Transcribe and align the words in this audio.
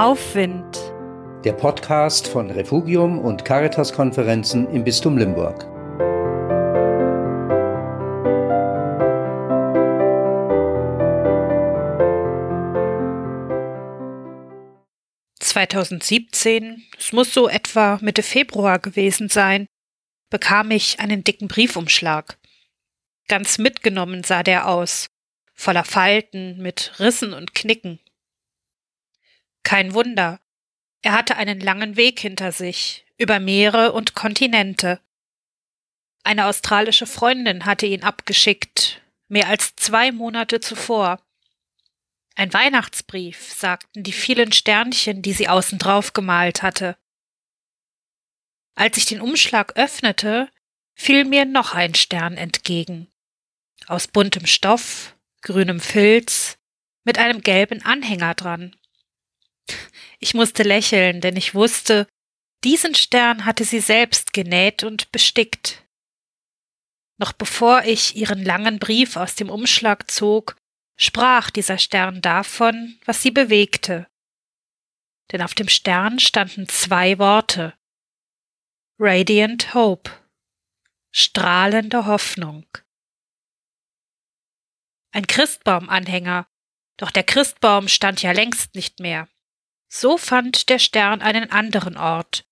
Aufwind. 0.00 0.78
Der 1.44 1.52
Podcast 1.52 2.26
von 2.26 2.50
Refugium 2.50 3.18
und 3.18 3.44
Caritas-Konferenzen 3.44 4.66
im 4.72 4.82
Bistum 4.82 5.18
Limburg. 5.18 5.66
»2017, 15.38 16.78
es 16.98 17.12
muss 17.12 17.34
so 17.34 17.46
etwa 17.46 17.98
Mitte 18.00 18.22
Februar 18.22 18.78
gewesen 18.78 19.28
sein, 19.28 19.66
bekam 20.30 20.70
ich 20.70 20.98
einen 21.00 21.24
dicken 21.24 21.48
Briefumschlag. 21.48 22.38
Ganz 23.28 23.58
mitgenommen 23.58 24.24
sah 24.24 24.42
der 24.42 24.66
aus, 24.66 25.08
voller 25.52 25.84
Falten, 25.84 26.56
mit 26.56 26.94
Rissen 26.98 27.34
und 27.34 27.54
Knicken. 27.54 28.00
Kein 29.70 29.94
Wunder, 29.94 30.40
er 31.00 31.12
hatte 31.12 31.36
einen 31.36 31.60
langen 31.60 31.96
Weg 31.96 32.18
hinter 32.18 32.50
sich, 32.50 33.06
über 33.18 33.38
Meere 33.38 33.92
und 33.92 34.16
Kontinente. 34.16 35.00
Eine 36.24 36.46
australische 36.46 37.06
Freundin 37.06 37.66
hatte 37.66 37.86
ihn 37.86 38.02
abgeschickt, 38.02 39.00
mehr 39.28 39.46
als 39.46 39.76
zwei 39.76 40.10
Monate 40.10 40.58
zuvor. 40.58 41.24
Ein 42.34 42.52
Weihnachtsbrief, 42.52 43.52
sagten 43.52 44.02
die 44.02 44.10
vielen 44.10 44.50
Sternchen, 44.50 45.22
die 45.22 45.32
sie 45.32 45.46
außen 45.46 45.78
drauf 45.78 46.14
gemalt 46.14 46.64
hatte. 46.64 46.96
Als 48.74 48.96
ich 48.96 49.06
den 49.06 49.20
Umschlag 49.20 49.76
öffnete, 49.76 50.50
fiel 50.96 51.24
mir 51.24 51.44
noch 51.44 51.74
ein 51.74 51.94
Stern 51.94 52.36
entgegen. 52.36 53.06
Aus 53.86 54.08
buntem 54.08 54.46
Stoff, 54.46 55.14
grünem 55.42 55.78
Filz, 55.78 56.58
mit 57.04 57.18
einem 57.18 57.40
gelben 57.40 57.84
Anhänger 57.84 58.34
dran. 58.34 58.74
Ich 60.20 60.34
musste 60.34 60.62
lächeln, 60.62 61.20
denn 61.20 61.36
ich 61.36 61.54
wusste, 61.54 62.06
diesen 62.62 62.94
Stern 62.94 63.46
hatte 63.46 63.64
sie 63.64 63.80
selbst 63.80 64.32
genäht 64.32 64.84
und 64.84 65.10
bestickt. 65.12 65.86
Noch 67.18 67.32
bevor 67.32 67.84
ich 67.84 68.16
ihren 68.16 68.44
langen 68.44 68.78
Brief 68.78 69.16
aus 69.16 69.34
dem 69.34 69.50
Umschlag 69.50 70.10
zog, 70.10 70.56
sprach 70.98 71.50
dieser 71.50 71.78
Stern 71.78 72.20
davon, 72.20 72.98
was 73.06 73.22
sie 73.22 73.30
bewegte. 73.30 74.06
Denn 75.32 75.42
auf 75.42 75.54
dem 75.54 75.68
Stern 75.68 76.18
standen 76.18 76.68
zwei 76.68 77.18
Worte 77.18 77.74
Radiant 78.98 79.72
Hope 79.72 80.10
strahlende 81.12 82.06
Hoffnung. 82.06 82.66
Ein 85.12 85.26
Christbaumanhänger, 85.26 86.46
doch 86.96 87.10
der 87.10 87.24
Christbaum 87.24 87.88
stand 87.88 88.22
ja 88.22 88.32
längst 88.32 88.74
nicht 88.74 89.00
mehr. 89.00 89.28
So 89.92 90.16
fand 90.16 90.68
der 90.68 90.78
Stern 90.78 91.20
einen 91.20 91.50
anderen 91.50 91.96
Ort, 91.96 92.44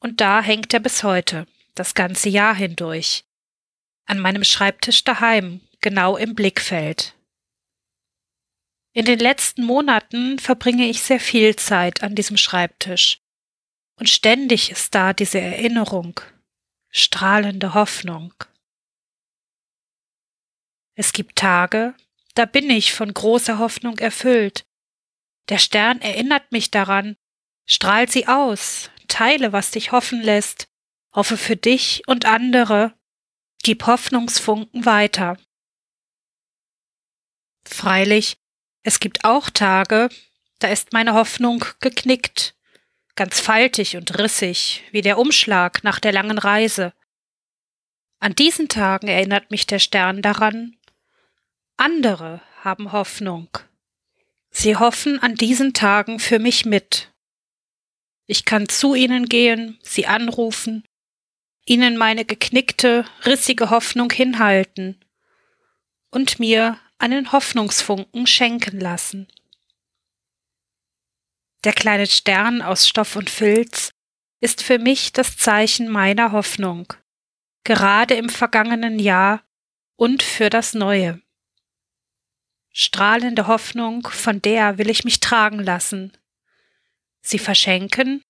und 0.00 0.22
da 0.22 0.40
hängt 0.40 0.72
er 0.72 0.80
bis 0.80 1.02
heute, 1.04 1.46
das 1.74 1.94
ganze 1.94 2.30
Jahr 2.30 2.54
hindurch, 2.54 3.26
an 4.06 4.18
meinem 4.18 4.44
Schreibtisch 4.44 5.04
daheim, 5.04 5.60
genau 5.82 6.16
im 6.16 6.34
Blickfeld. 6.34 7.14
In 8.92 9.04
den 9.04 9.18
letzten 9.18 9.62
Monaten 9.62 10.38
verbringe 10.38 10.88
ich 10.88 11.02
sehr 11.02 11.20
viel 11.20 11.54
Zeit 11.54 12.02
an 12.02 12.14
diesem 12.14 12.38
Schreibtisch, 12.38 13.20
und 13.96 14.08
ständig 14.08 14.70
ist 14.70 14.94
da 14.94 15.12
diese 15.12 15.38
Erinnerung, 15.38 16.18
strahlende 16.88 17.74
Hoffnung. 17.74 18.32
Es 20.94 21.12
gibt 21.12 21.36
Tage, 21.36 21.94
da 22.34 22.46
bin 22.46 22.70
ich 22.70 22.94
von 22.94 23.12
großer 23.12 23.58
Hoffnung 23.58 23.98
erfüllt, 23.98 24.64
der 25.50 25.58
Stern 25.58 26.00
erinnert 26.00 26.52
mich 26.52 26.70
daran, 26.70 27.16
strahl 27.66 28.08
sie 28.08 28.26
aus, 28.26 28.90
teile, 29.08 29.52
was 29.52 29.72
dich 29.72 29.92
hoffen 29.92 30.22
lässt, 30.22 30.68
hoffe 31.12 31.36
für 31.36 31.56
dich 31.56 32.02
und 32.06 32.24
andere, 32.24 32.94
gib 33.62 33.86
Hoffnungsfunken 33.86 34.86
weiter. 34.86 35.36
Freilich, 37.64 38.38
es 38.82 39.00
gibt 39.00 39.24
auch 39.24 39.50
Tage, 39.50 40.08
da 40.60 40.68
ist 40.68 40.92
meine 40.92 41.14
Hoffnung 41.14 41.64
geknickt, 41.80 42.56
ganz 43.16 43.40
faltig 43.40 43.96
und 43.96 44.18
rissig, 44.18 44.84
wie 44.92 45.02
der 45.02 45.18
Umschlag 45.18 45.84
nach 45.84 46.00
der 46.00 46.12
langen 46.12 46.38
Reise. 46.38 46.94
An 48.20 48.34
diesen 48.34 48.68
Tagen 48.68 49.08
erinnert 49.08 49.50
mich 49.50 49.66
der 49.66 49.78
Stern 49.78 50.22
daran, 50.22 50.76
andere 51.76 52.40
haben 52.62 52.92
Hoffnung. 52.92 53.48
Sie 54.50 54.76
hoffen 54.76 55.22
an 55.22 55.36
diesen 55.36 55.74
Tagen 55.74 56.18
für 56.18 56.38
mich 56.38 56.64
mit. 56.64 57.12
Ich 58.26 58.44
kann 58.44 58.68
zu 58.68 58.94
ihnen 58.94 59.26
gehen, 59.26 59.78
sie 59.82 60.06
anrufen, 60.06 60.84
ihnen 61.64 61.96
meine 61.96 62.24
geknickte, 62.24 63.04
rissige 63.24 63.70
Hoffnung 63.70 64.10
hinhalten 64.10 65.00
und 66.10 66.38
mir 66.38 66.78
einen 66.98 67.32
Hoffnungsfunken 67.32 68.26
schenken 68.26 68.78
lassen. 68.78 69.28
Der 71.64 71.72
kleine 71.72 72.06
Stern 72.06 72.62
aus 72.62 72.88
Stoff 72.88 73.16
und 73.16 73.30
Filz 73.30 73.90
ist 74.40 74.62
für 74.62 74.78
mich 74.78 75.12
das 75.12 75.36
Zeichen 75.36 75.88
meiner 75.88 76.32
Hoffnung, 76.32 76.92
gerade 77.64 78.14
im 78.14 78.28
vergangenen 78.28 78.98
Jahr 78.98 79.42
und 79.96 80.22
für 80.22 80.50
das 80.50 80.74
neue. 80.74 81.20
Strahlende 82.72 83.46
Hoffnung, 83.46 84.06
von 84.08 84.40
der 84.40 84.78
will 84.78 84.90
ich 84.90 85.04
mich 85.04 85.20
tragen 85.20 85.58
lassen, 85.58 86.16
sie 87.20 87.38
verschenken 87.38 88.22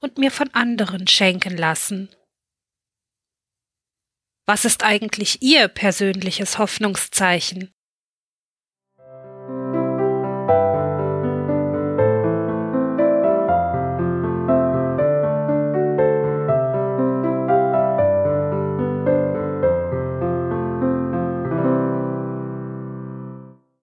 und 0.00 0.18
mir 0.18 0.30
von 0.30 0.52
anderen 0.52 1.06
schenken 1.06 1.56
lassen. 1.56 2.14
Was 4.46 4.64
ist 4.64 4.82
eigentlich 4.82 5.42
Ihr 5.42 5.68
persönliches 5.68 6.58
Hoffnungszeichen? 6.58 7.72